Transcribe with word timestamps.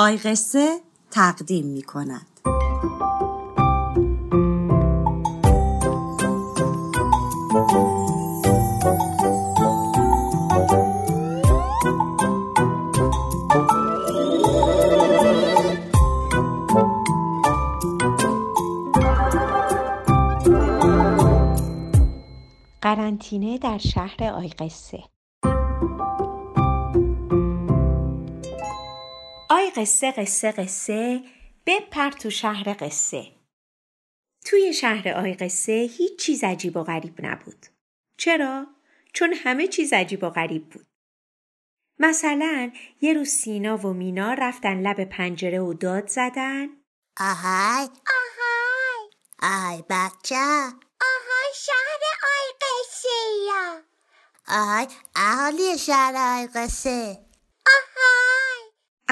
آی 0.00 0.16
قصه 0.16 0.80
تقدیم 1.10 1.66
می 1.66 1.82
کند. 1.82 2.26
قرنطینه 22.82 23.58
در 23.58 23.78
شهر 23.78 24.24
آیقسه 24.24 24.98
آی 29.52 29.70
قصه 29.70 30.10
قصه 30.10 30.52
قصه 30.52 31.24
بپر 31.66 32.10
تو 32.10 32.30
شهر 32.30 32.76
قصه. 32.80 33.26
توی 34.44 34.74
شهر 34.74 35.08
آی 35.08 35.34
قصه 35.34 35.72
هیچ 35.72 36.18
چیز 36.18 36.44
عجیب 36.44 36.76
و 36.76 36.82
غریب 36.82 37.26
نبود. 37.26 37.66
چرا؟ 38.16 38.66
چون 39.12 39.32
همه 39.32 39.66
چیز 39.66 39.92
عجیب 39.92 40.24
و 40.24 40.30
غریب 40.30 40.70
بود. 40.70 40.86
مثلا 41.98 42.72
یه 43.00 43.12
روز 43.12 43.28
سینا 43.28 43.76
و 43.76 43.92
مینا 43.92 44.34
رفتن 44.34 44.80
لب 44.80 45.04
پنجره 45.04 45.60
و 45.60 45.74
داد 45.74 46.08
زدن. 46.08 46.68
آهای. 47.20 47.88
آهای. 47.88 49.10
آهای 49.42 49.84
بچه. 49.90 50.36
آهای 51.00 51.52
شهر 51.54 52.02
آی 52.22 52.52
قصه 52.60 53.08
یا. 53.46 53.82
آهای 54.48 54.86
اهالی 55.16 55.78
شهر 55.78 56.14
آی 56.16 56.46
قصه. 56.54 57.29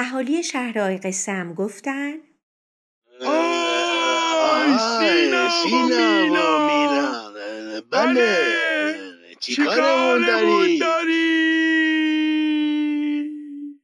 اهالی 0.01 0.43
شهر 0.43 0.79
آی 0.79 0.99
قصه 0.99 1.33
هم 1.33 1.55
گفتن؟ 1.55 2.15
آی 3.27 4.79
سینا 4.79 5.49
و 5.65 6.59
مینا. 6.67 7.33
بله. 7.91 8.37
چیکارمون 9.41 10.79
داری؟ 10.79 11.29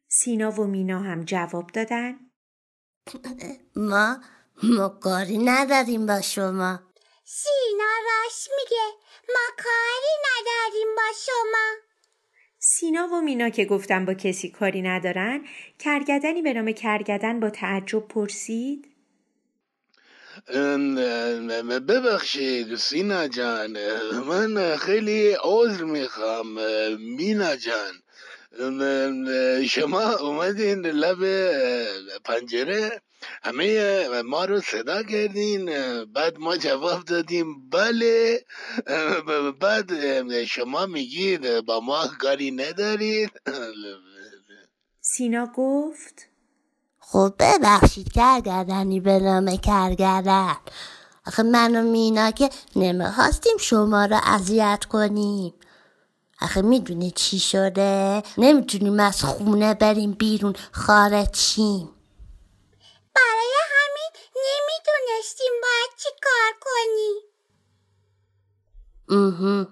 سینا 0.08 0.50
و 0.50 0.64
مینا 0.64 0.98
هم 0.98 1.24
جواب 1.24 1.70
دادن. 1.70 2.18
ما 3.76 4.16
ما 4.62 4.88
کاری 4.88 5.38
نداریم 5.38 6.06
با 6.06 6.20
شما. 6.20 6.80
سینا 7.24 7.92
راست 8.06 8.48
میگه 8.56 8.86
ما 9.28 9.46
کاری 9.64 10.14
نداریم 10.24 10.94
با 10.96 11.12
شما. 11.26 11.83
سینا 12.66 13.08
و 13.12 13.20
مینا 13.20 13.48
که 13.48 13.64
گفتن 13.64 14.04
با 14.04 14.14
کسی 14.14 14.50
کاری 14.50 14.82
ندارن 14.82 15.44
کرگدنی 15.78 16.42
به 16.42 16.52
نام 16.52 16.72
کرگدن 16.72 17.40
با 17.40 17.50
تعجب 17.50 18.08
پرسید. 18.08 18.88
ببخشید 21.88 22.74
سینا 22.76 23.28
جان 23.28 23.76
من 24.26 24.76
خیلی 24.76 25.36
عذر 25.44 25.84
می‌خوام 25.84 26.46
مینا 26.98 27.56
جان. 27.56 27.94
شما 29.66 30.12
اومدین 30.12 30.86
لب 30.86 31.20
پنجره؟ 32.24 33.00
همه 33.42 34.22
ما 34.22 34.44
رو 34.44 34.60
صدا 34.60 35.02
کردین 35.02 35.64
بعد 36.04 36.38
ما 36.38 36.56
جواب 36.56 37.04
دادیم 37.04 37.70
بله 37.70 38.44
بعد 39.60 40.44
شما 40.44 40.86
میگید 40.86 41.60
با 41.60 41.80
ما 41.80 42.06
کاری 42.06 42.50
ندارید. 42.50 43.30
سینا 45.00 45.46
گفت 45.56 46.26
خب 46.98 47.34
ببخشید 47.38 48.12
کرگردنی 48.12 49.00
به 49.00 49.18
نام 49.18 49.56
کرگردن 49.56 50.56
آخه 51.26 51.42
من 51.42 51.76
و 51.76 51.82
مینا 51.82 52.30
که 52.30 52.50
نمی‌خواستیم 52.76 53.56
شما 53.60 54.04
رو 54.04 54.20
اذیت 54.24 54.84
کنیم. 54.88 55.54
آخه 56.40 56.62
می‌دونی 56.62 57.10
چی 57.10 57.38
شده؟ 57.38 58.22
نمی‌تونیم 58.38 59.00
از 59.00 59.22
خونه 59.22 59.74
بریم 59.74 60.12
بیرون 60.12 60.54
خارج 60.72 61.36
شیم 61.36 61.90
برای 63.14 63.54
همین 63.70 64.10
نمی‌دونستیم 65.04 65.52
باید 65.62 65.90
چی 65.96 66.08
کار 66.22 66.52
کنی 66.60 67.20
اوه. 69.08 69.66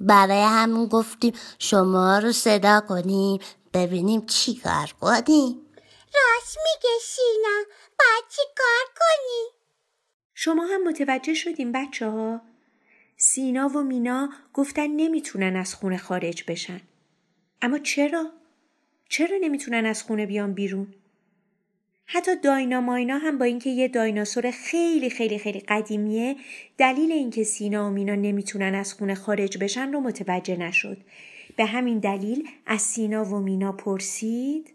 برای 0.00 0.42
همون 0.42 0.86
گفتیم 0.86 1.34
شما 1.58 2.18
رو 2.18 2.32
صدا 2.32 2.80
کنیم 2.88 3.40
ببینیم 3.74 4.26
چی 4.26 4.54
کار 4.54 4.94
کنیم 5.00 5.66
راست 6.14 6.58
میگه 6.58 6.98
سینا 7.02 7.64
باید 7.98 8.24
چی 8.28 8.42
کار 8.56 8.94
کنی 8.98 9.58
شما 10.34 10.66
هم 10.66 10.88
متوجه 10.88 11.34
شدیم 11.34 11.72
بچه 11.72 12.10
ها؟ 12.10 12.40
سینا 13.16 13.68
و 13.68 13.82
مینا 13.82 14.28
گفتن 14.54 14.86
نمی‌تونن 14.86 15.56
از 15.56 15.74
خونه 15.74 15.98
خارج 15.98 16.44
بشن. 16.48 16.80
اما 17.62 17.78
چرا؟ 17.78 18.32
چرا 19.08 19.36
نمی‌تونن 19.40 19.86
از 19.86 20.02
خونه 20.02 20.26
بیان 20.26 20.54
بیرون؟ 20.54 20.94
حتی 22.10 22.36
دایناماینا 22.36 23.18
هم 23.18 23.38
با 23.38 23.44
اینکه 23.44 23.70
یه 23.70 23.88
دایناسور 23.88 24.50
خیلی 24.50 25.10
خیلی 25.10 25.38
خیلی 25.38 25.60
قدیمیه 25.60 26.36
دلیل 26.78 27.12
اینکه 27.12 27.44
سینا 27.44 27.86
و 27.86 27.90
مینا 27.90 28.14
نمی‌تونن 28.14 28.74
از 28.74 28.94
خونه 28.94 29.14
خارج 29.14 29.58
بشن 29.58 29.92
رو 29.92 30.00
متوجه 30.00 30.56
نشد. 30.56 30.96
به 31.56 31.64
همین 31.64 31.98
دلیل 31.98 32.48
از 32.66 32.82
سینا 32.82 33.24
و 33.24 33.38
مینا 33.38 33.72
پرسید. 33.72 34.74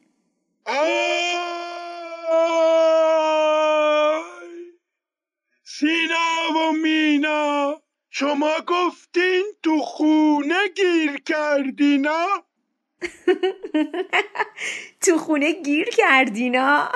سینا 5.64 6.58
و 6.58 6.72
مینا 6.84 7.82
شما 8.10 8.54
گفتین 8.68 9.44
تو 9.64 9.80
خونه 9.80 10.68
گیر 10.76 11.22
کردینا 11.26 12.28
تو 15.06 15.18
خونه 15.18 15.52
گیر 15.52 15.90
کردینا 15.90 16.90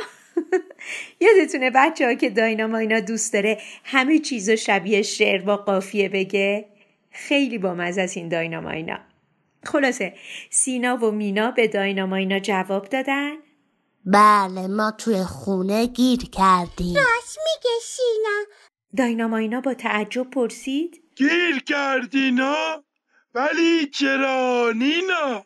یادتونه 1.22 1.72
بچه 1.76 2.06
ها 2.06 2.14
که 2.14 2.30
دایناماینا 2.30 3.00
دوست 3.00 3.34
داره 3.34 3.62
همه 3.84 4.20
چیزو 4.20 4.56
شبیه 4.56 5.02
شعر 5.02 5.42
با 5.42 5.58
قافیه 5.58 6.10
بگه؟ 6.10 6.66
خیلی 7.12 7.58
بامزه 7.58 8.02
از 8.02 8.18
این 8.18 8.30
دایناماینا 8.30 9.00
خلاصه 9.64 10.14
سینا 10.50 10.98
و 10.98 11.12
مینا 11.12 11.52
به 11.52 11.68
دایناماینا 11.68 12.40
جواب 12.40 12.90
دادن. 12.90 13.32
بله 14.06 14.68
ما 14.68 14.92
توی 14.92 15.24
خونه 15.24 15.86
گیر 15.86 16.20
کردیم. 16.20 16.96
راست 16.96 17.38
میگه 17.38 17.76
سینا. 17.82 18.44
دایناماینا 18.98 19.62
با 19.62 19.74
تعجب 19.74 20.30
پرسید. 20.30 21.02
گیر 21.16 21.64
کردینا 21.68 22.84
ولی 23.36 23.86
چرا 23.86 24.72
نینا؟ 24.76 25.46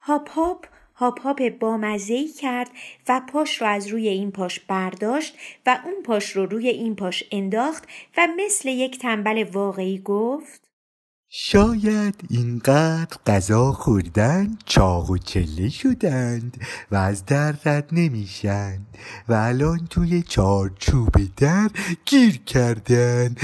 هاپ 0.00 0.30
هاپ 0.30 0.66
هاپ 1.00 1.20
هاپ 1.20 1.48
بامزهی 1.48 2.28
کرد 2.28 2.70
و 3.08 3.20
پاش 3.32 3.60
رو 3.60 3.66
از 3.66 3.86
روی 3.86 4.08
این 4.08 4.30
پاش 4.30 4.60
برداشت 4.60 5.38
و 5.66 5.80
اون 5.84 6.02
پاش 6.02 6.30
رو 6.30 6.46
روی 6.46 6.68
این 6.68 6.96
پاش 6.96 7.24
انداخت 7.32 7.88
و 8.16 8.28
مثل 8.36 8.68
یک 8.68 8.98
تنبل 8.98 9.44
واقعی 9.52 9.98
گفت 9.98 10.69
شاید 11.32 12.14
اینقدر 12.30 13.16
غذا 13.26 13.72
خوردن 13.72 14.58
چاق 14.66 15.10
و 15.10 15.18
چله 15.18 15.68
شدند 15.68 16.66
و 16.90 16.96
از 16.96 17.24
در 17.24 17.54
رد 17.64 17.88
نمیشن 17.92 18.86
و 19.28 19.32
الان 19.32 19.86
توی 19.90 20.22
چارچوب 20.22 21.14
در 21.36 21.70
گیر 22.04 22.38
کردن. 22.38 23.34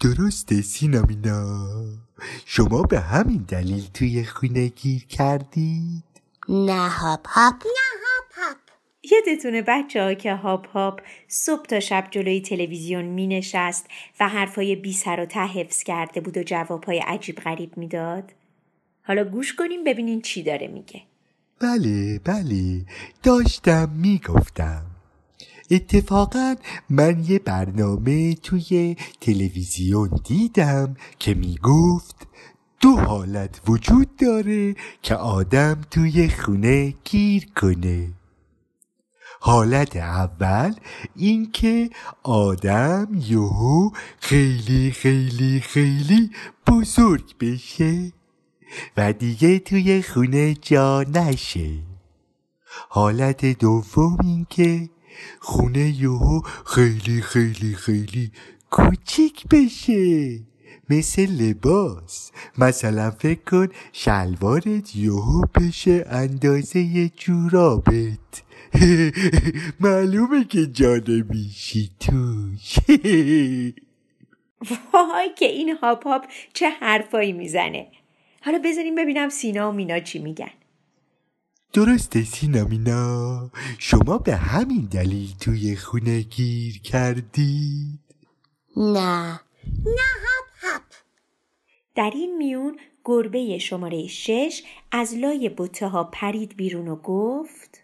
درسته 0.00 0.62
سینامینا. 0.62 1.68
شما 2.46 2.82
به 2.82 3.00
همین 3.00 3.44
دلیل 3.48 3.88
توی 3.94 4.24
خونه 4.24 4.68
گیر 4.68 5.06
کردید؟ 5.06 6.04
نه 6.48 6.88
هاپ 6.88 7.28
هاپ 7.28 7.62
هاپ 7.64 8.01
یادتونه 9.10 9.62
بچه 9.62 10.02
ها 10.02 10.14
که 10.14 10.34
هاپ 10.34 10.68
هاپ 10.68 11.00
صبح 11.28 11.62
تا 11.62 11.80
شب 11.80 12.08
جلوی 12.10 12.40
تلویزیون 12.40 13.04
می 13.04 13.26
نشست 13.26 13.86
و 14.20 14.28
حرفای 14.28 14.76
بی 14.76 14.92
سر 14.92 15.20
و 15.20 15.26
ته 15.26 15.46
حفظ 15.46 15.82
کرده 15.82 16.20
بود 16.20 16.36
و 16.36 16.42
جوابهای 16.42 16.98
عجیب 16.98 17.36
غریب 17.36 17.76
می‌داد؟ 17.76 18.32
حالا 19.02 19.24
گوش 19.24 19.54
کنیم 19.54 19.84
ببینین 19.84 20.20
چی 20.20 20.42
داره 20.42 20.68
میگه. 20.68 21.02
بله 21.60 22.18
بله 22.18 22.84
داشتم 23.22 23.90
می‌گفتم 23.96 24.86
اتفاقا 25.70 26.54
من 26.90 27.24
یه 27.28 27.38
برنامه 27.38 28.34
توی 28.34 28.96
تلویزیون 29.20 30.10
دیدم 30.24 30.96
که 31.18 31.34
می‌گفت 31.34 32.26
دو 32.80 32.96
حالت 32.96 33.60
وجود 33.68 34.16
داره 34.16 34.74
که 35.02 35.14
آدم 35.14 35.80
توی 35.90 36.28
خونه 36.28 36.94
گیر 37.04 37.46
کنه 37.56 38.08
حالت 39.44 39.96
اول 39.96 40.74
اینکه 41.16 41.90
آدم 42.22 43.08
یهو 43.14 43.90
خیلی 44.20 44.90
خیلی 44.90 45.60
خیلی 45.60 46.30
بزرگ 46.66 47.38
بشه 47.40 48.12
و 48.96 49.12
دیگه 49.12 49.58
توی 49.58 50.02
خونه 50.02 50.54
جا 50.54 51.02
نشه. 51.02 51.70
حالت 52.88 53.44
دوم 53.44 54.16
این 54.22 54.46
که 54.50 54.90
خونه 55.40 55.88
یهو 55.88 56.40
خیلی 56.66 57.22
خیلی 57.22 57.74
خیلی 57.74 58.32
کوچیک 58.70 59.48
بشه. 59.48 60.40
مثل 60.92 61.26
لباس. 61.26 62.32
مثلا 62.58 63.10
فکر 63.10 63.40
کن 63.50 63.68
شلوارت 63.92 64.96
یهو 64.96 65.44
بشه 65.54 66.04
اندازه 66.08 67.08
جورابت. 67.08 68.42
معلومه 69.80 70.44
که 70.44 70.66
جانه 70.66 71.24
میشی 71.30 71.90
توش. 72.00 72.78
وای 74.92 75.30
که 75.38 75.46
این 75.46 75.76
هاپ 75.82 76.06
هاپ 76.06 76.24
چه 76.52 76.70
حرفایی 76.70 77.32
می‌زنه. 77.32 77.86
حالا 78.42 78.60
بذاریم 78.64 78.94
ببینم 78.94 79.28
سینا 79.28 79.70
و 79.70 79.72
مینا 79.72 80.00
چی 80.00 80.18
میگن. 80.18 80.50
درسته 81.72 82.24
سینامینا 82.24 83.50
شما 83.78 84.18
به 84.18 84.36
همین 84.36 84.88
دلیل 84.90 85.34
توی 85.40 85.76
خونه 85.76 86.20
گیر 86.20 86.80
کردید. 86.80 88.00
نه. 88.76 89.40
نه 89.84 90.08
هپ 90.24 90.51
در 91.94 92.10
این 92.14 92.36
میون 92.36 92.78
گربه 93.04 93.58
شماره 93.58 94.06
شش 94.06 94.62
از 94.92 95.14
لای 95.14 95.48
بوته 95.48 95.88
ها 95.88 96.04
پرید 96.04 96.56
بیرون 96.56 96.88
و 96.88 96.96
گفت 96.96 97.82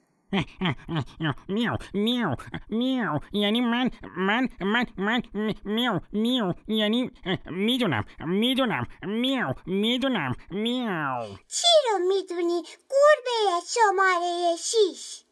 میو 1.48 1.76
میو 1.94 2.36
میو 2.68 3.18
یعنی 3.32 3.60
من 3.60 3.90
من 4.16 4.48
من 4.60 4.86
من 4.96 5.22
میو 5.64 6.00
میو 6.12 6.52
یعنی 6.68 7.10
می‌دونم 7.50 8.04
می‌دونم. 8.26 8.86
میو 9.02 9.52
می‌دونم. 9.66 10.34
میو 10.50 11.22
چی 11.48 11.66
رو 11.92 11.98
می‌دونی؟ 12.08 12.62
گربه 12.90 13.60
شماره 13.66 14.56
شیش 14.56 15.27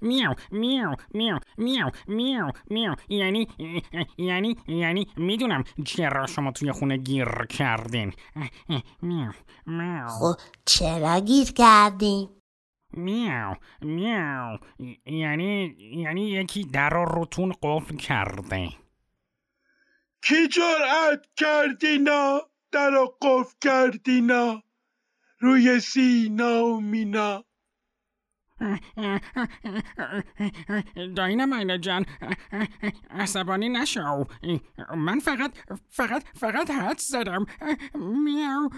میو 0.00 0.34
میو 0.50 0.94
میو 1.14 1.38
میو 1.58 1.90
میو 2.08 2.50
میو 2.70 2.94
یعنی 3.08 3.48
یعنی 4.18 4.56
یعنی 4.68 5.06
می‌دونم 5.16 5.64
چرا 5.84 6.26
شما 6.26 6.52
توی 6.52 6.72
خونه 6.72 6.96
گیر 6.96 7.46
کردین 7.50 8.12
میو 9.02 9.32
میو 9.66 10.08
خب 10.08 10.34
چرا 10.64 11.20
گیر 11.20 11.52
کردیم 11.52 12.28
میاو 12.92 13.54
میاو 13.82 14.58
یعنی 15.06 15.76
یعنی 15.92 16.30
یکی 16.30 16.64
در 16.64 16.90
رو 16.90 17.04
روتون 17.04 17.52
قفل 17.62 17.96
کرده 17.96 18.68
کی 20.22 20.48
جرأت 20.48 21.26
کردینا 21.36 22.40
در 22.72 22.90
رو 22.90 23.16
قفل 23.22 23.54
کردینا 23.60 24.62
روی 25.40 25.80
سینا 25.80 26.64
و 26.64 26.80
مینا 26.80 27.44
داینا 31.16 31.46
مینا 31.46 31.76
جان 31.76 32.06
عصبانی 33.10 33.68
نشو. 33.68 34.24
من 34.96 35.18
فقط 35.18 35.58
فقط 35.90 36.22
فقط 36.34 36.70
حد 36.70 36.98
زدم. 36.98 37.46
میاو 37.94 38.70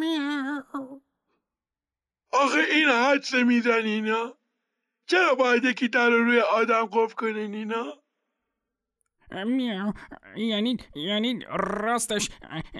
میاو. 0.00 1.02
آخه 2.32 2.58
این 2.70 2.88
حدس 2.88 3.34
میزن 3.34 3.84
اینا؟ 3.84 4.34
چرا 5.06 5.34
باید 5.34 5.64
یکی 5.64 5.88
در 5.88 6.10
رو 6.10 6.24
روی 6.24 6.40
آدم 6.40 6.86
قفل 6.86 7.14
کنه 7.14 7.46
نینا 7.46 8.01
میاو 9.46 9.92
یعنی 10.36 10.76
یعنی 10.94 11.38
راستش 11.50 12.30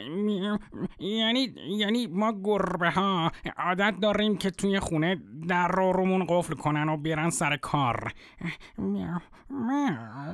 میاو 0.09 0.59
یعنی 0.99 1.55
یعنی 1.69 2.07
ما 2.07 2.41
گربه 2.45 2.91
ها 2.91 3.33
عادت 3.57 3.95
داریم 4.03 4.37
که 4.37 4.51
توی 4.51 4.81
خونه 4.81 5.23
در 5.49 5.69
رو 5.69 5.93
رومون 5.93 6.27
قفل 6.29 6.55
کنن 6.55 6.89
و 6.89 6.97
بیرن 6.97 7.31
سر 7.31 7.57
کار. 7.57 8.13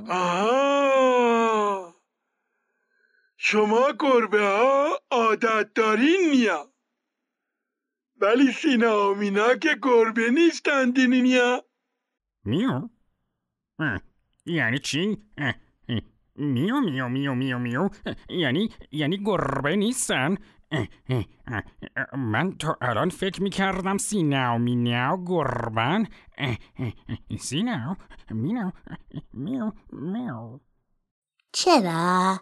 آها! 0.08 1.94
شما 3.36 3.92
گربه 4.00 4.40
ها 4.40 5.00
عادت 5.10 5.74
دارین 5.74 6.30
نیا. 6.30 6.72
ولی 8.20 8.52
سینا 8.52 9.10
و 9.10 9.14
مینا 9.14 9.54
که 9.54 9.76
گربه 9.82 10.30
نیستند 10.30 11.00
نیا. 11.00 11.64
میو 12.44 12.88
یعنی 14.46 14.78
چی؟ 14.78 15.22
میو 16.38 16.80
میو 16.80 17.08
میو 17.08 17.34
میو 17.34 17.58
میو 17.58 17.88
یعنی 18.28 18.70
یعنی 18.90 19.18
گربه 19.24 19.76
نیستن 19.76 20.36
من 22.16 22.52
تا 22.58 22.76
الان 22.80 23.10
فکر 23.10 23.42
می‌کردم 23.42 23.98
سینا 23.98 24.54
و 24.54 24.58
مینا 24.58 25.24
گربن 25.26 26.06
اه، 26.38 26.58
اه، 26.78 26.92
اه، 27.08 27.36
سینا 27.38 27.96
و 28.30 28.34
مینا 28.34 28.72
میو 29.32 29.72
میو 29.92 30.58
چرا؟ 31.52 32.40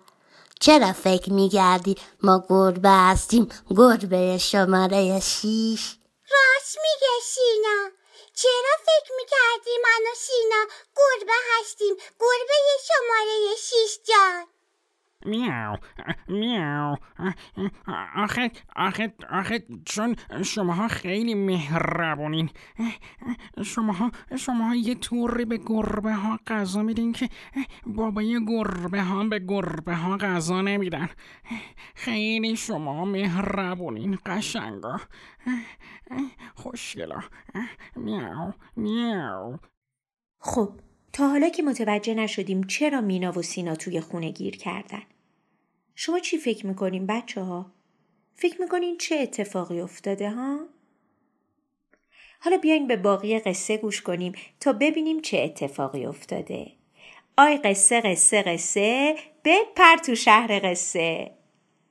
چرا 0.61 0.93
فکر 0.93 1.33
میگردی 1.33 1.95
ما 2.23 2.45
گربه 2.49 2.91
هستیم 2.91 3.49
گربه 3.71 4.39
شماره 4.39 5.21
شیش 5.21 5.99
راست 6.31 6.79
میگه 6.83 7.13
سینا 7.23 7.91
چرا 8.37 8.75
فکر 8.87 9.13
می‌کردی 9.17 9.79
من 9.85 10.13
و 10.13 10.15
سینا 10.15 10.65
گربه 10.97 11.33
هستیم؟ 11.53 11.95
گربه 11.95 12.55
شماره 12.87 13.57
شیش 13.57 13.99
جان. 14.05 14.56
میاو 15.27 15.77
میاو 16.29 16.97
آخه 18.17 18.51
آخه 18.77 19.15
آخه 19.31 19.63
چون 19.85 20.17
شماها 20.45 20.89
خیلی 20.89 21.35
مهربونین. 21.35 22.51
شماها 23.65 24.11
شماها 24.39 24.75
یه 24.75 24.95
طوری 24.95 25.45
به 25.45 25.57
گربه 25.67 26.13
ها 26.13 26.39
غذا 26.47 26.83
میدین 26.83 27.13
که 27.13 27.29
بابای 27.87 28.47
گربه 28.49 29.03
ها 29.03 29.25
به 29.25 29.39
گربه 29.39 29.95
ها 29.95 30.17
غذا 30.17 30.61
نمیدن. 30.61 31.09
خیلی 31.95 32.57
شما 32.57 33.05
مهربونین 33.05 34.19
قشنگا. 34.27 35.01
خوشگلا. 36.55 37.21
میاو 37.97 38.53
میاو 38.77 39.57
خب 40.41 40.73
تا 41.13 41.29
حالا 41.29 41.49
که 41.49 41.63
متوجه 41.63 42.15
نشدیم 42.15 42.63
چرا 42.63 43.01
مینا 43.01 43.33
و 43.39 43.43
سینا 43.43 43.75
توی 43.75 44.01
خونه 44.01 44.31
گیر 44.31 44.57
کردن. 44.57 45.03
شما 45.99 46.19
چی 46.19 46.39
فکر 46.39 46.67
می‌کنین 46.67 47.07
بچه 47.07 47.41
ها؟ 47.41 47.73
فکر 48.35 48.61
می‌کنین 48.61 48.99
چه 48.99 49.17
اتفاقی 49.17 49.81
افتاده 49.81 50.31
ها؟ 50.31 50.67
حالا 52.41 52.57
بیاین 52.57 52.87
به 52.87 52.97
باقی 52.97 53.39
قصه 53.39 53.77
گوش 53.77 54.03
کنیم 54.03 54.33
تا 54.61 54.73
ببینیم 54.73 55.21
چه 55.21 55.39
اتفاقی 55.39 56.07
افتاده 56.07 56.73
آی 57.39 57.57
قصه 57.57 58.01
قصه 58.01 58.43
قصه 58.43 59.17
بپر 59.45 59.97
تو 59.97 60.15
شهر 60.15 60.61
قصه 60.65 61.31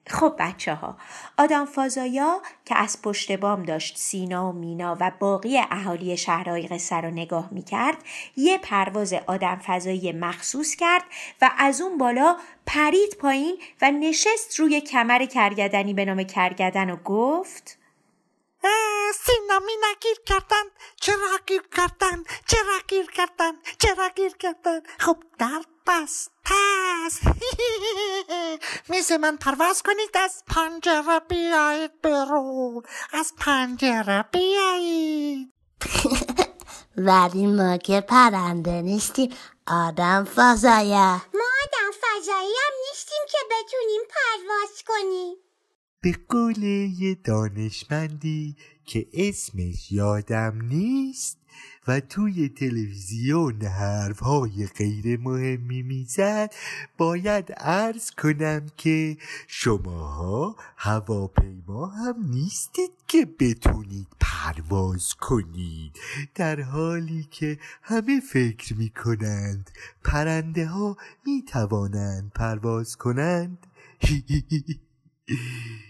خب 0.07 0.35
بچه 0.39 0.73
ها 0.73 0.97
آدم 1.37 1.65
فازایا 1.65 2.41
که 2.65 2.77
از 2.77 3.01
پشت 3.01 3.31
بام 3.31 3.63
داشت 3.63 3.97
سینا 3.97 4.49
و 4.49 4.51
مینا 4.51 4.97
و 4.99 5.11
باقی 5.19 5.57
اهالی 5.57 6.17
شهرهای 6.17 6.67
قصه 6.67 6.95
رو 6.95 7.11
نگاه 7.11 7.49
می‌کرد 7.51 7.97
یه 8.35 8.57
پرواز 8.57 9.13
آدم 9.13 9.55
فضایی 9.55 10.11
مخصوص 10.11 10.75
کرد 10.75 11.03
و 11.41 11.51
از 11.57 11.81
اون 11.81 11.97
بالا 11.97 12.37
پرید 12.65 13.17
پایین 13.19 13.57
و 13.81 13.91
نشست 13.91 14.59
روی 14.59 14.81
کمر 14.81 15.25
کرگدنی 15.25 15.93
به 15.93 16.05
نام 16.05 16.23
کرگدن 16.23 16.89
و 16.89 16.95
گفت 16.95 17.77
سینا 19.13 19.59
مینا 19.59 19.93
گیر 20.01 20.17
کردن 20.25 20.65
چرا 20.95 21.39
گیر 21.45 21.61
کردن 21.77 22.23
چرا 22.47 22.79
گیر 22.87 23.05
کردن 23.05 23.51
چرا 23.77 24.09
گیر 24.15 24.37
کردن؟ 24.37 24.79
خب 24.97 25.17
در 25.39 25.59
بست 25.59 25.74
پس 25.85 26.29
میز 28.89 29.11
من 29.11 29.37
پرواز 29.37 29.83
کنید؟ 29.83 30.09
از 30.13 30.43
پنجره 30.47 31.19
بیایید 31.29 32.01
برون 32.01 32.83
از 33.13 33.33
پنجره 33.37 34.25
بیایید. 34.31 35.53
ولی 36.97 37.47
ما 37.47 37.77
که 37.77 38.01
پرنده 38.01 38.81
نیستیم. 38.81 39.33
آدم 39.67 40.23
فضایه. 40.23 41.11
ما 41.11 41.49
آدم 41.63 41.91
فضایی 42.01 42.53
هم 42.63 42.73
نیستیم 42.89 43.23
که 43.31 43.37
بتونیم 43.51 44.01
پرواز 44.09 44.83
کنیم. 44.87 45.35
به 46.01 46.15
قول 46.29 46.63
یه 46.99 47.15
دانشمندی 47.15 48.55
که 48.85 49.07
اسمش 49.13 49.91
یادم 49.91 50.61
نیست 50.61 51.37
و 51.87 51.99
توی 51.99 52.49
تلویزیون 52.49 53.61
حرفهای 53.61 54.67
غیر 54.67 55.19
مهمی 55.19 55.83
می‌زد. 55.83 56.53
باید 56.97 57.51
عرض 57.51 58.11
کنم 58.11 58.65
که 58.77 59.17
شماها 59.47 60.55
هواپیما 60.77 61.85
هم 61.85 62.15
نیستید 62.29 62.91
که 63.07 63.27
بتونید 63.39 64.07
پرواز 64.19 65.13
کنید. 65.13 65.99
در 66.35 66.61
حالی 66.61 67.27
که 67.31 67.59
همه 67.81 68.19
فکر 68.19 68.75
می‌کنند 68.75 69.71
پرنده 70.03 70.67
ها 70.67 70.97
می‌توانند 71.25 72.31
پرواز 72.35 72.95
کنند. 72.95 73.67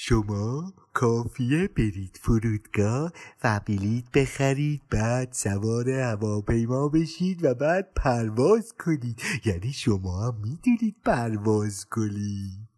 شما 0.00 0.72
کافیه 0.94 1.68
برید 1.68 2.20
فرودگاه 2.22 3.12
و 3.44 3.60
بلیط 3.66 4.04
بخرید 4.14 4.82
بعد 4.90 5.32
سوار 5.32 5.90
هواپیما 5.90 6.88
بشید 6.88 7.44
و 7.44 7.54
بعد 7.54 7.94
پرواز 7.96 8.74
کنید. 8.78 9.22
یعنی 9.44 9.72
شما 9.72 10.26
هم 10.26 10.34
می‌دونید 10.42 10.96
پرواز 11.04 11.86
کنید. 11.90 12.68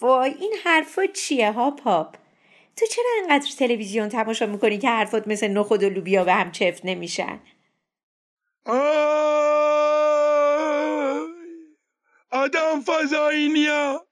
وای 0.00 0.30
این 0.30 0.54
حرفا 0.64 1.06
چیه 1.06 1.52
ها 1.52 1.70
پاپ؟ 1.70 2.16
تو 2.76 2.86
چرا 2.86 3.10
انقدر 3.22 3.50
تلویزیون 3.58 4.08
تماشا 4.08 4.46
می‌کنی 4.46 4.78
که 4.78 4.88
حرفات 4.88 5.28
مثل 5.28 5.48
نخود 5.48 5.82
و 5.82 5.90
لوبیا 5.90 6.24
به 6.24 6.32
هم 6.32 6.50
چفت 6.50 6.84
نمیشن؟ 6.84 7.40
آدم 12.30 12.80
فضاینیا 12.86 14.06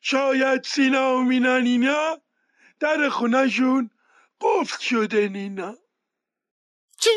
شاید 0.00 0.64
سینا 0.64 1.16
و 1.16 1.22
مینا 1.22 1.58
نینا؟ 1.58 2.18
در 2.80 3.08
خونهشون 3.08 3.90
قفل 4.40 4.78
شده 4.78 5.28
نینا. 5.28 5.76
چی؟ 7.00 7.10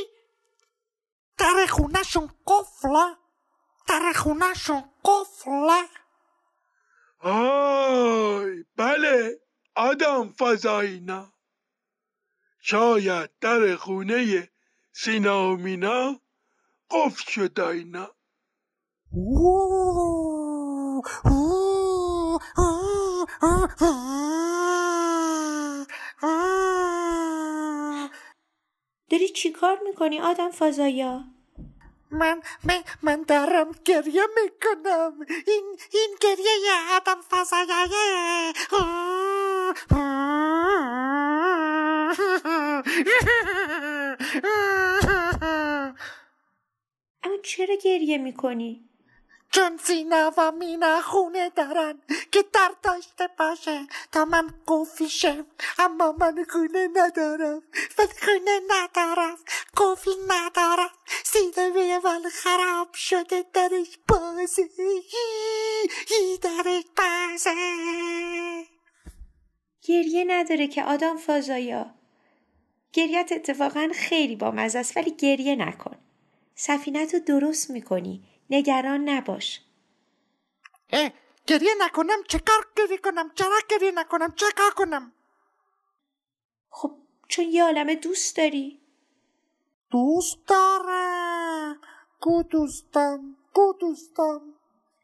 در 1.37 1.65
خونهشون 1.69 2.29
قفله 2.47 3.17
در 3.87 4.13
خونهشون 4.15 4.83
قفله 5.05 5.89
آی 7.19 8.65
بله 8.77 9.39
آدم 9.75 10.29
فضایینا 10.29 11.33
شاید 12.59 13.29
در 13.41 13.75
خونه 13.75 14.49
سینا 14.91 15.51
و 15.51 15.57
مینا 15.57 16.19
قفل 16.89 17.31
شده 17.31 17.67
اینا. 17.67 18.15
اوه، 19.11 21.03
اوه، 21.25 21.25
اوه، 21.25 22.41
اوه، 22.57 23.27
اوه، 23.41 23.59
اوه. 23.59 23.72
داری 29.09 29.29
چی 29.35 29.51
کار 29.51 29.79
می‌کنی 29.83 30.19
آدم 30.19 30.51
فضایا؟ 30.51 31.23
من 32.11 32.41
من 32.63 32.83
من 33.01 33.23
دارم 33.23 33.71
گریه 33.85 34.23
می‌کنم. 34.43 35.25
این 35.47 35.77
این 35.93 36.15
گریه 36.21 36.71
آدم 36.95 37.21
فضایه 37.29 38.53
اما 47.23 47.37
چرا 47.43 47.75
گریه 47.75 48.17
می‌کنی؟ 48.17 48.89
چون 49.53 49.77
سینا 49.77 50.33
و 50.37 50.51
مینا 50.51 51.01
خونه 51.01 51.49
دارن 51.49 52.01
که 52.31 52.45
در 52.53 52.71
داشته 52.83 53.27
باشه. 53.39 53.87
تا 54.11 54.25
من 54.25 54.53
شم 55.09 55.45
اما 55.79 56.11
من 56.11 56.45
خونه 56.49 56.87
ندارم. 56.95 57.63
من 57.99 58.07
خونه 58.21 58.59
ندارم. 58.69 59.37
قفل 59.77 60.11
ندارم. 60.27 60.89
سینه 61.23 61.99
من 61.99 62.21
خراب 62.29 62.93
شده. 62.93 63.45
درش 63.53 63.99
بازه 64.07 64.69
درش 66.41 66.85
بازه 66.97 67.53
گریه 69.81 70.25
نداره 70.27 70.67
که 70.67 70.83
آدم 70.83 71.17
فضایا 71.17 71.93
گریت 72.93 73.31
اتفاقا 73.31 73.89
خیلی 73.95 74.35
بامزه 74.35 74.79
است 74.79 74.97
ولی 74.97 75.11
گریه 75.11 75.55
نکن. 75.55 75.95
سفینت 76.55 77.13
رو 77.13 77.19
درست 77.19 77.69
می‌کنی. 77.69 78.32
نگران 78.49 79.09
نباش. 79.09 79.61
اه 80.89 81.11
گریه 81.47 81.71
نکنم 81.79 82.23
چه 82.27 82.39
کار 82.39 82.67
گریه 82.77 82.97
کنم؟ 82.97 83.31
چرا 83.35 83.59
گریه 83.69 83.91
نکنم؟ 83.91 84.33
چه 84.35 84.45
کار 84.57 84.71
کنم؟ 84.71 85.11
خب 86.69 86.95
چون 87.27 87.45
یه 87.45 87.63
عالمه 87.63 87.95
دوست 87.95 88.37
داری. 88.37 88.81
دوست 89.91 90.37
دارم. 90.47 91.81
کو 92.19 92.43
دوستم؟ 92.43 93.35
کو 93.53 93.73
دوستم؟ 93.79 94.41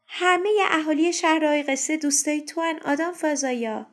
همه 0.08 0.50
اهالی 0.72 1.14
شهرهای 1.14 1.64
قصه 1.64 1.98
دوستای 1.98 2.42
تو 2.42 2.62
ان 2.62 2.80
آدم 2.80 3.12
فضایا. 3.12 3.88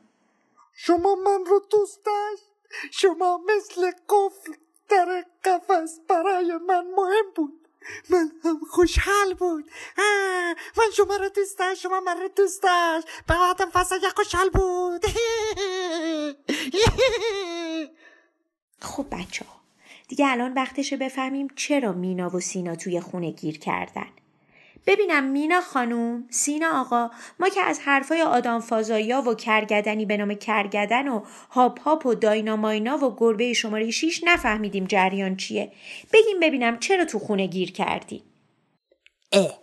شما 0.73 1.15
من 1.15 1.45
رو 1.45 1.59
دوست 1.59 2.05
داشت؟ 2.05 2.43
شما 2.91 3.37
مثل 3.37 3.91
قفل 4.09 4.53
در 4.89 5.25
قفس 5.43 5.99
برای 6.07 6.57
من 6.57 6.87
مهم 6.87 7.31
بود. 7.35 7.66
من 8.09 8.31
هم 8.43 8.59
خوشحال 8.69 9.33
بود. 9.33 9.71
آه، 9.97 10.55
من 10.77 10.91
شما 10.97 11.15
رو 11.15 11.29
دوست 11.29 11.59
داشت 11.59 11.81
شما 11.81 11.99
من 11.99 12.21
رو 12.21 12.27
دوست 12.27 12.63
داشت. 12.63 13.07
به 13.27 13.33
آدم 13.33 13.69
خوشحال 14.15 14.49
بود. 14.49 15.05
خب 18.81 19.05
بچه 19.11 19.45
ها 19.45 19.57
دیگه 20.07 20.27
الان 20.27 20.53
وقتشه 20.53 20.97
بفهمیم 20.97 21.47
چرا 21.55 21.91
مینا 21.91 22.35
و 22.35 22.39
سینا 22.39 22.75
توی 22.75 23.01
خونه 23.01 23.31
گیر 23.31 23.59
کردن. 23.59 24.09
ببینم 24.87 25.23
مینا 25.23 25.61
خانوم 25.61 26.27
سینا 26.29 26.81
آقا 26.81 27.09
ما 27.39 27.49
که 27.49 27.61
از 27.61 27.79
حرفای 27.79 28.21
آدم 28.21 28.59
فازایا 28.59 29.21
و 29.21 29.33
کرگدنی 29.33 30.05
به 30.05 30.17
نام 30.17 30.33
کرگدن 30.33 31.07
و 31.07 31.25
هاپ 31.49 31.81
هاپ 31.81 32.05
و 32.05 32.15
دایناماینا 32.15 32.97
و 32.97 33.15
گربه 33.17 33.53
شماره 33.53 33.91
6 33.91 34.21
نفهمیدیم 34.23 34.85
جریان 34.85 35.35
چیه. 35.35 35.71
بگیم 36.13 36.39
ببینم 36.41 36.79
چرا 36.79 37.05
تو 37.05 37.19
خونه 37.19 37.47
گیر 37.47 37.71
کردی. 37.71 38.23
اه 39.31 39.59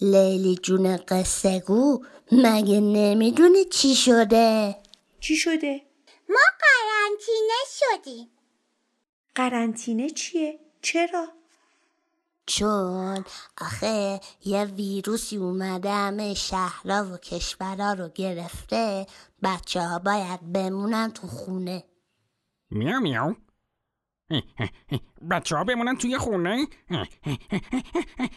لیلی 0.00 0.58
جون 0.62 0.96
قصه 0.96 1.60
گو 1.60 2.04
مگه 2.32 2.80
نمی‌دونی 2.80 3.64
چی 3.64 3.94
شده؟ 3.94 4.76
چی 5.20 5.36
شده؟ 5.36 5.80
ما 6.28 6.40
قرنطینه 6.60 7.60
شدیم. 7.78 8.28
قرنطینه 9.34 10.10
چیه؟ 10.10 10.58
چرا؟ 10.82 11.37
چون 12.48 13.24
آخه 13.60 14.20
یه 14.44 14.64
ویروسی 14.64 15.36
اومده 15.36 15.92
همه 15.92 16.34
شهرها 16.34 17.14
و 17.14 17.16
کشورها 17.16 17.92
رو 17.92 18.08
گرفته 18.08 19.06
بچه 19.42 19.80
ها 19.80 19.98
باید 19.98 20.52
بمونن 20.52 21.10
تو 21.10 21.26
خونه. 21.26 21.84
میاو 22.70 23.00
میاو 23.00 23.34
بچه 25.30 25.56
ها 25.56 25.64
بمونن 25.64 25.96
توی 25.96 26.18
خونه؟ 26.18 26.66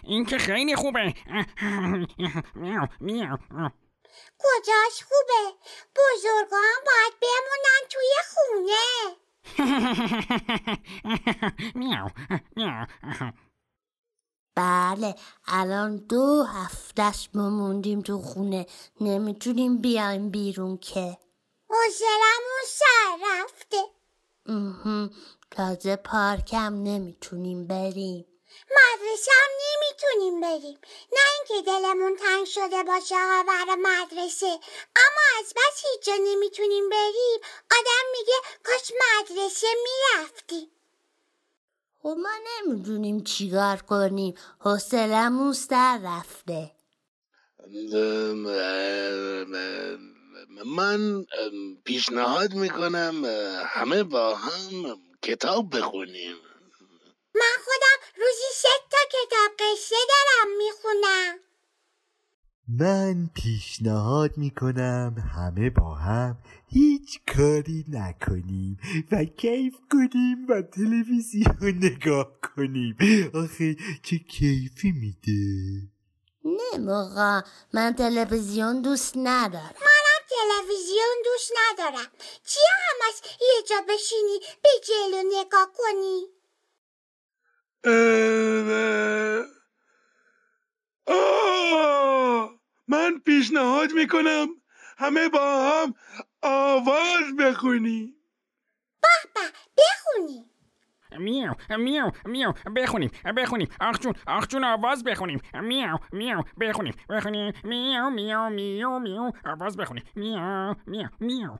این 0.04 0.26
که 0.26 0.38
خیلی 0.38 0.76
خوبه. 0.76 1.14
میاو 2.56 2.88
میاو 3.00 3.38
کجاش 4.40 5.04
خوبه؟ 5.04 5.56
بزرگان 5.96 6.78
باید 6.86 7.14
بمونن 7.22 7.82
توی 7.90 8.14
خونه. 8.34 8.86
میاو 11.76 12.10
میاو 12.56 12.86
بله 14.56 15.16
الان 15.48 15.98
دو 15.98 16.44
هفتهش 16.44 17.30
ما 17.34 17.50
موندیم 17.50 18.02
تو 18.02 18.22
خونه. 18.22 18.66
نمی‌تونیم 19.02 19.78
بیایم 19.82 20.30
بیرون 20.30 20.78
که. 20.78 21.18
حوصلمون 21.70 22.64
سر 22.68 23.18
رفته. 23.22 23.84
تازه 25.52 25.96
پارکم 25.96 26.74
نمی‌تونیم 26.84 27.68
بریم. 27.68 28.26
مدرسه 28.72 29.32
هم 29.32 29.52
نمی‌تونیم 29.68 30.42
بریم. 30.42 30.80
نه 31.12 31.20
اینکه 31.36 31.72
دلمون 31.72 32.16
تنگ 32.18 32.46
شده 32.46 32.84
باشه 32.84 33.16
ها 33.16 33.44
برای 33.44 33.76
مدرسه 33.80 34.60
اما 34.96 35.40
از 35.40 35.54
بس 35.56 35.84
هیچ 35.92 36.06
جا 36.06 36.14
نمی‌تونیم 36.24 36.90
بریم. 36.90 37.40
آدم 37.72 38.06
میگه 38.12 38.34
کاش 38.64 38.92
مدرسه 39.02 39.68
می‌رفتیم 39.84 40.72
خب 42.04 42.16
ما 42.24 42.30
نمی‌دونیم 42.68 43.24
چیکار 43.24 43.78
کنیم. 43.78 44.34
حوصلمون 44.60 45.54
سر 45.54 46.00
رفته. 46.04 46.72
من 50.78 51.26
پیشنهاد 51.86 52.54
می‌کنم 52.54 53.26
همه 53.66 54.04
با 54.04 54.36
هم 54.36 54.98
کتاب 55.22 55.78
بخونیم. 55.78 56.36
من 57.36 57.56
خودم 57.66 57.98
روزی 58.18 58.50
سه 58.54 58.68
تا 58.92 58.98
کتاب 59.10 59.52
قصه 59.60 59.96
دارم 60.10 60.58
می‌خونم. 60.58 61.36
من 62.68 63.30
پیشنهاد 63.36 64.38
می‌کنم 64.38 65.16
همه 65.36 65.70
با 65.70 65.94
هم 65.96 66.38
هیچ 66.74 67.20
کاری 67.36 67.86
نکنیم 67.90 68.78
و 69.12 69.26
کیف 69.26 69.76
کنیم 69.92 70.48
و 70.50 70.62
تلویزیون 70.62 71.80
نگاه 71.82 72.40
کنیم. 72.42 72.96
آخه 73.34 73.76
چه 74.04 74.18
کیفی 74.18 74.92
میده؟ 74.92 75.90
نه 76.46 76.80
موقع 76.80 77.42
من 77.74 77.94
تلویزیون 77.94 78.82
دوست 78.82 79.14
ندارم. 79.18 79.76
منم 79.82 80.22
تلویزیون 80.30 81.18
دوست 81.26 81.52
ندارم. 81.58 82.12
چیه 82.46 82.72
همش 82.90 83.16
یه 83.42 83.64
جا 83.70 83.76
بشینی 83.90 84.40
به 84.64 84.70
جلو 84.88 85.24
نگاه 85.40 85.72
کنی؟ 85.78 86.22
اه، 87.84 89.46
آه، 91.06 92.50
من 92.88 93.20
پیشنهاد 93.20 93.92
می‌کنم 93.92 94.48
همه 94.98 95.30
با 95.30 95.72
هم 95.72 95.94
آواز 96.44 97.36
بخونیم 97.40 98.16
به 99.02 99.42
بخونیم 99.78 100.46
میاو 101.20 101.56
میاو 101.78 102.12
میاو 102.26 102.54
بخونیم 102.76 103.12
بخونیم. 103.38 103.68
آخ 103.82 104.00
جون 104.00 104.14
آخ 104.28 104.48
جون 104.48 104.64
آواز 104.64 105.04
بخونیم. 105.04 105.42
میاو 105.62 106.00
میاو 106.12 106.44
بخونیم. 106.60 106.94
بخونیم. 107.10 107.54
میاو 107.64 108.10
میاو 108.10 108.50
میاو 108.50 109.00
میاو 109.00 109.32
آواز 109.46 109.78
بخونیم. 109.78 110.04
میاو 110.16 110.76
میاو 110.88 111.10
میاو 111.20 111.58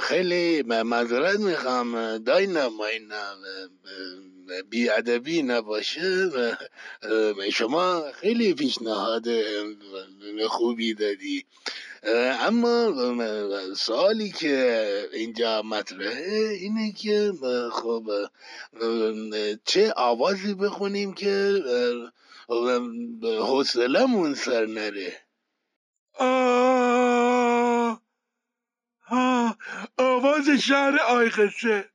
خیلی 0.00 0.62
معذرت 0.62 1.40
می‌خوام. 1.40 2.18
داینا 2.18 2.68
ماینا 2.68 3.34
بیادبی 4.70 5.42
نباشه. 5.42 6.30
شما 7.52 8.02
خیلی 8.14 8.54
پیشنهاد 8.54 9.26
خوبی 10.48 10.94
دادی. 10.94 11.44
اما 12.40 12.92
سوالی 13.74 14.30
که 14.30 15.08
اینجا 15.12 15.62
مطرحه 15.62 16.48
اینه 16.60 16.92
که 16.92 17.32
خب 17.72 18.10
چه 19.64 19.92
آوازی 19.96 20.54
بخونیم 20.54 21.12
که 21.14 21.62
حوصلمون 23.22 24.34
سر 24.34 24.66
نره 24.66 25.12
آه 26.18 28.02
آه 29.08 29.56
آواز 30.42 30.60
شهر 30.60 30.98
آیقسه 30.98 31.90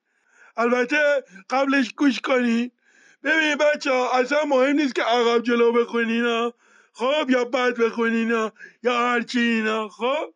البته 0.57 1.23
قبلش 1.49 1.93
گوش 1.93 2.19
کنین 2.21 2.71
ببین 3.23 3.55
بچه 3.55 3.91
ها 3.91 4.19
اصلا 4.19 4.45
مهم 4.45 4.75
نیست 4.75 4.95
که 4.95 5.03
عقب 5.03 5.43
جلو 5.43 5.71
بخونین 5.71 6.25
ها 6.25 6.53
خب 6.93 7.29
یا 7.29 7.45
بد 7.45 7.77
بخونین 7.79 8.31
ها 8.31 8.53
یا 8.83 8.99
هرچی 8.99 9.39
اینا. 9.39 9.89
خب 9.89 10.33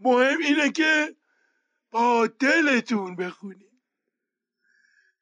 مهم 0.00 0.38
اینه 0.38 0.72
که 0.72 1.16
با 1.90 2.26
دلتون 2.26 3.16
بخونین 3.16 3.80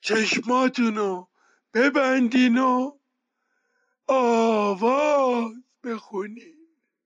چشماتونو 0.01 1.27
ببندین 1.75 2.59
و 2.59 2.99
آواز 4.09 5.53
بخونین 5.85 6.54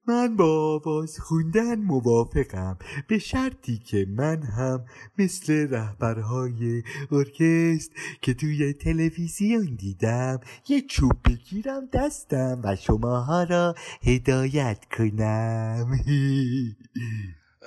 من 0.09 0.37
با 0.37 0.75
آواز 0.75 1.19
خوندن 1.21 1.75
موافقم 1.75 2.79
به 3.09 3.19
شرطی 3.19 3.79
که 3.79 4.07
من 4.09 4.43
هم 4.43 4.85
مثل 5.19 5.69
رهبرهای 5.71 6.83
ارکست 7.12 7.93
که 8.23 8.35
توی 8.35 8.73
تلویزیون 8.73 9.77
دیدم 9.77 10.41
یه 10.69 10.81
چوب 10.81 11.12
بگیرم 11.25 11.87
دستم 11.93 12.61
و 12.65 12.77
شماها 12.77 13.43
را 13.43 13.75
هدایت 14.03 14.85
کنم. 14.97 15.99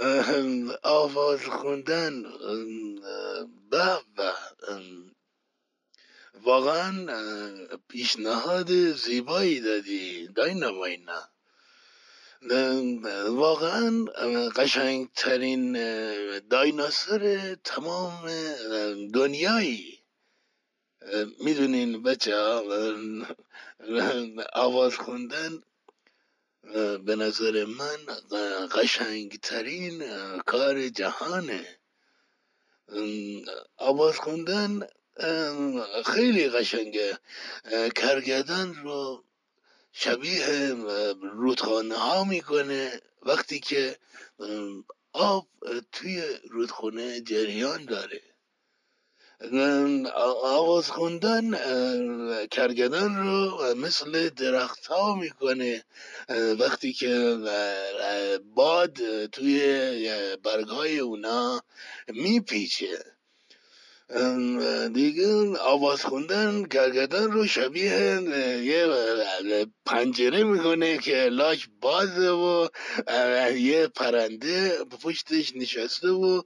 آواز 0.84 1.40
خوندن 1.46 2.24
به 3.72 4.00
واقعا 6.44 7.08
پیشنهاد 7.88 8.94
زیبایی 8.94 9.62
دادی 9.62 10.28
دایناماینا 10.28 11.31
واقعا 13.30 14.06
قشنگترین 14.56 15.74
دایناسور 16.40 17.56
تمام 17.56 18.32
دنیایی. 19.14 20.00
می‌دونین 21.40 22.04
بچه 22.04 22.36
آواز 24.54 24.96
خوندن 24.96 25.64
به 27.06 27.16
نظر 27.16 27.66
من 27.66 27.98
قشنگترین 28.68 30.04
کار 30.38 30.88
جهانه. 30.88 31.80
آواز 33.78 34.16
خوندن 34.16 34.88
خیلی 36.06 36.50
قشنگه. 36.50 37.20
کرگدن 37.96 38.74
رو 38.84 39.24
شبیه 39.92 40.74
رودخانه 41.22 41.96
ها 41.96 42.24
می‌کنه. 42.24 43.02
وقتی 43.24 43.60
که 43.60 43.98
آب 45.14 45.48
توی 45.92 46.24
رودخانه 46.50 47.22
جریان 47.22 47.86
داره. 47.86 48.22
آواز 50.44 50.92
خوندن 50.92 51.52
کرگدن 52.48 53.16
رو 53.16 53.58
مثل 53.76 54.30
درخت 54.30 54.88
ها 54.88 55.16
می‌کنه 55.16 55.84
وقتی 56.60 56.94
که 56.94 57.38
باد 58.56 59.26
توی 59.26 60.36
برگ 60.44 60.68
های 60.68 61.00
اونا 61.00 61.64
میپیچه. 62.08 63.06
دیگه 64.94 65.58
آواز 65.60 66.02
خوندن 66.02 66.64
گرگدن 66.64 67.32
رو 67.32 67.48
شبیه 67.48 68.20
یه 68.64 68.88
پنجره 69.86 70.44
می‌کنه 70.44 70.98
که 70.98 71.16
لاش 71.16 71.70
بازه 71.82 72.30
و 72.30 72.68
یه 73.56 73.88
پرنده 73.88 74.84
پشتش 74.84 75.56
نشسته 75.56 76.10
و 76.10 76.42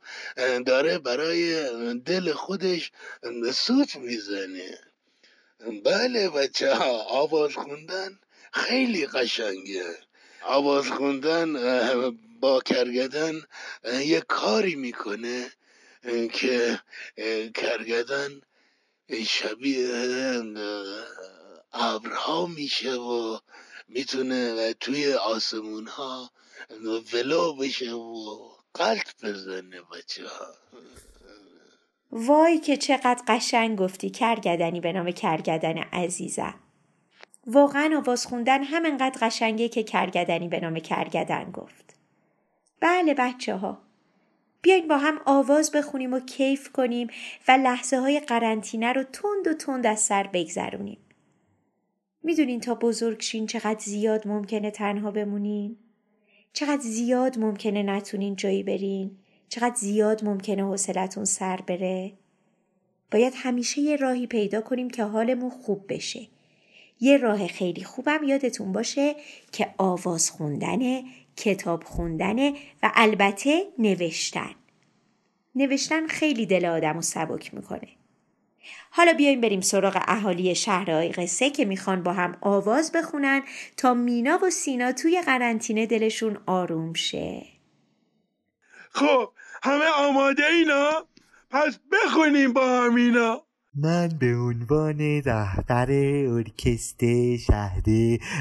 داره 0.66 0.98
برای 0.98 1.70
دل 2.00 2.32
خودش 2.32 2.92
سوت 3.54 3.96
می‌زنه. 3.96 4.80
بله 5.84 6.30
بچه 6.30 6.76
ها 6.76 7.00
آواز 7.04 7.54
خوندن 7.54 8.20
خیلی 8.54 9.06
قشنگه. 9.06 9.96
آواز 10.44 10.88
خوندن 10.88 11.54
با 12.40 12.60
کرگدن 12.60 13.42
یه 14.06 14.22
کاری 14.22 14.76
می‌کنه. 14.76 15.52
که 16.34 16.80
کرگدن 17.56 18.42
شبیه 19.26 20.42
ابرها 21.74 22.46
میشه 22.46 22.94
و 22.94 23.38
می‌تونه 23.88 24.74
توی 24.74 25.14
آسمون 25.14 25.88
ها 25.88 26.32
ولو 27.14 27.56
بشه 27.56 27.92
و 27.92 28.50
قلط 28.74 29.24
بزنه 29.24 29.82
بچه 29.82 30.28
ها 30.28 30.46
وای 32.12 32.60
که 32.60 32.78
چقدر 32.78 33.24
قشنگ 33.28 33.78
گفتی 33.78 34.10
کرگدنی 34.10 34.80
به 34.82 34.94
نام 34.94 35.12
کرگدن 35.12 35.78
عزیزم. 35.78 36.60
واقعا 37.48 37.98
آواز 37.98 38.26
خوندن 38.26 38.64
همینقدر 38.64 39.28
قشنگه 39.28 39.70
که 39.70 39.84
کرگدنی 39.84 40.48
به 40.48 40.60
نام 40.60 40.80
کرگدن 40.80 41.52
گفت. 41.52 41.96
بله 42.80 43.14
بچه 43.14 43.56
ها 43.56 43.85
بیاین 44.66 44.88
با 44.88 44.98
هم 44.98 45.22
آواز 45.26 45.72
بخونیم 45.72 46.14
و 46.14 46.20
کیف 46.20 46.72
کنیم 46.72 47.08
و 47.48 47.52
لحظه 47.52 48.00
های 48.00 48.20
قرنطینه 48.20 48.94
رو 48.94 49.04
تند 49.04 49.48
و 49.48 49.54
تند 49.54 49.88
از 49.88 50.00
سر 50.00 50.30
بگذرونیم. 50.34 50.98
می‌دونین 52.24 52.60
تا 52.60 52.76
بزرگ 52.76 53.22
شین 53.22 53.48
چقدر 53.48 53.80
زیاد 53.80 54.28
ممکنه 54.28 54.72
تنها 54.72 55.12
بمونین؟ 55.12 55.78
چقدر 56.54 56.82
زیاد 56.82 57.40
ممکنه 57.40 57.84
نتونین 57.84 58.36
جایی 58.36 58.64
برین؟ 58.64 59.18
چقدر 59.50 59.76
زیاد 59.76 60.26
ممکنه 60.26 60.64
حوصلتون 60.64 61.26
سر 61.26 61.60
بره؟ 61.68 62.14
باید 63.12 63.34
همیشه 63.36 63.82
یه 63.82 63.96
راهی 63.96 64.28
پیدا 64.28 64.62
کنیم 64.62 64.90
که 64.90 65.04
حالمون 65.04 65.50
خوب 65.50 65.94
بشه. 65.94 66.28
یه 67.00 67.18
راه 67.18 67.48
خیلی 67.48 67.84
خوبم 67.84 68.24
یادتون 68.24 68.72
باشه 68.72 69.16
که 69.52 69.74
آواز 69.78 70.32
خوندنه 70.32 71.04
کتاب 71.38 71.84
خوندنه 71.84 72.54
و 72.84 72.92
البته 72.96 73.64
نوشتن. 73.80 74.56
نوشتن 75.56 76.08
خیلی 76.08 76.46
دل 76.46 76.66
آدم 76.66 76.98
و 76.98 77.02
سبک 77.02 77.54
می‌کنه. 77.54 77.88
حالا 78.92 79.14
بیایم 79.14 79.42
بریم 79.42 79.62
سراغ 79.62 80.04
اهالی 80.08 80.56
شهرهای 80.56 81.10
قصه 81.10 81.50
که 81.50 81.66
می‌خوان 81.66 82.04
با 82.04 82.14
هم 82.14 82.38
آواز 82.42 82.92
بخونن 82.92 83.44
تا 83.78 83.94
مینا 83.94 84.40
و 84.44 84.50
سینا 84.50 84.92
توی 84.92 85.22
قرنطینه 85.22 85.86
دلشون 85.86 86.38
آروم 86.46 86.94
شه. 86.94 87.46
خب 88.92 89.32
همه 89.64 89.86
آماده 89.86 90.46
اینا؟ 90.46 91.08
پس 91.50 91.80
بخونیم 91.92 92.54
با 92.54 92.82
همینا 92.82 93.45
من 93.78 94.08
به 94.08 94.36
عنوان 94.36 95.22
رهبر 95.26 95.92
ارکست 96.28 97.00
شهر 97.38 97.84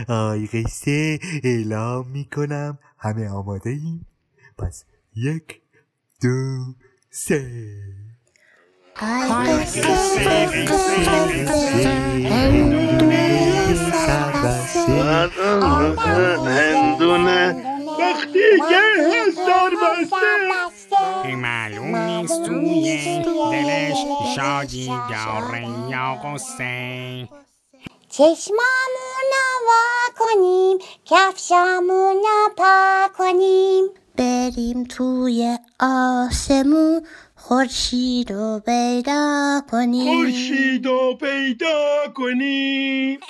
آیقسته 0.08 1.18
اعلام 1.44 2.08
می 2.08 2.24
کنم 2.24 2.78
همه 2.98 3.28
آماده 3.28 3.70
ایم؟ 3.70 4.06
پس 4.58 4.84
یک 5.16 5.60
دو 6.22 6.74
سه. 7.10 7.50
هندونه 16.56 17.54
وقتی 17.98 18.58
که 18.68 18.82
هستار 19.26 19.70
بسته. 19.70 20.73
معلوم 21.26 21.96
نیست 21.96 22.42
توی 22.42 23.22
دلش 23.52 23.98
شادی 24.36 24.86
داره 24.86 25.68
یا 25.90 26.20
قصه 26.24 27.28
چشمامون 28.08 29.30
وا 29.66 30.14
کنیم 30.18 30.78
کفشامون 31.04 32.22
پا 32.56 33.08
کنیم. 33.18 33.84
بریم 34.16 34.84
توی 34.84 35.58
آسمون 35.80 37.06
خورشید 37.48 38.32
رو 38.32 38.60
پیدا 38.66 39.60
کنیم 39.70 40.16
خورشید 40.16 40.86
رو 40.86 41.14
پیدا 41.14 42.12
کنیم. 42.14 43.20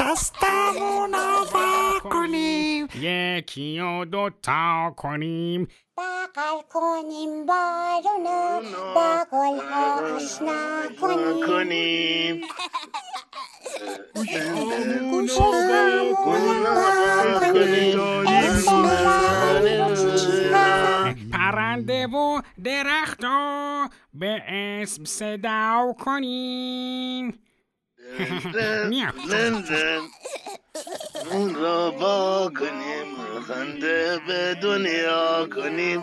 دستمون 0.00 1.14
آوا 1.14 2.00
کنیم. 2.10 2.88
یکی 3.00 3.80
و 3.80 4.04
دوتا 4.04 4.94
کنیم. 4.96 5.68
بغل 5.96 6.62
کنیم. 6.72 7.46
بارونو 7.46 8.62
با 8.94 9.24
گلها 9.32 10.16
آشنا 10.16 10.82
کنیم. 11.00 11.46
کنیم 11.46 12.42
پرنده 21.52 22.06
و 22.06 22.40
درختو 22.64 23.88
به 24.14 24.42
اسم 24.46 25.04
صدا 25.04 25.94
کنیم 25.98 27.38
میام. 28.88 29.12
اون 31.32 31.54
را 31.54 31.90
با 31.90 32.52
کنیم 32.60 33.06
خنده 33.48 34.18
به 34.26 34.56
دنیا 34.62 35.48
کنیم 35.54 36.02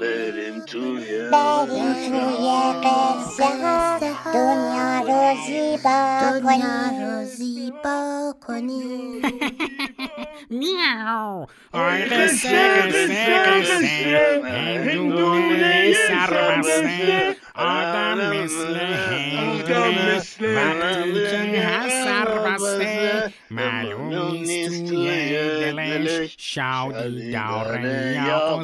بریم 0.00 0.60
توی 0.66 1.30
بریم 1.30 1.94
توی 1.94 2.48
قصه 2.84 3.44
ها 3.44 3.98
دنیا 4.34 5.00
رو 5.00 5.36
زیبا 5.46 6.20
دنیا 6.22 6.40
کنیم. 6.40 7.10
رو 7.10 7.24
زیبا 7.24 8.34
کنیم. 8.46 9.22
میاو. 10.60 11.46
آی 11.72 12.04
قصه 12.04 12.68
قصه 12.68 13.38
قصه 13.46 14.42
هندونه 14.44 15.92
سر 16.08 16.58
بسته 16.58 17.36
آدم 17.54 18.18
مثل 18.36 18.76
هندونه. 18.76 20.22
وقتی 20.40 21.12
که 21.30 21.60
هست 21.60 22.04
سر 22.04 22.24
بسته 22.38 23.03
معلوم 23.50 24.34
نیست 24.34 24.84
توی 24.84 25.30
دلش 25.60 26.36
شادی 26.38 27.32
داره 27.32 28.22
یا 28.26 28.62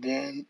دن 0.00 0.46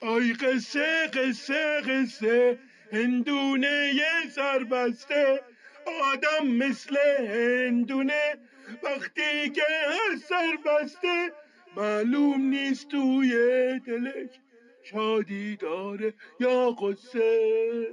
آی 0.00 0.32
قصه 0.32 1.06
قصه 1.06 1.80
قصه 1.80 2.58
هندونه 2.92 3.92
یه 3.94 4.30
سربسته 4.30 5.40
آدم 6.12 6.46
مثل 6.46 6.96
هندونه 7.18 8.38
وقتی 8.82 9.50
که 9.50 9.62
هر 9.88 10.16
سربسته 10.28 11.32
معلوم 11.76 12.40
نیست 12.40 12.88
توی 12.88 13.30
دلش 13.86 14.30
شادی 14.82 15.56
داره 15.56 16.14
یا 16.40 16.70
قصه 16.70 17.86